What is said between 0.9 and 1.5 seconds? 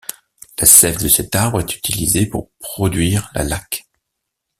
de cet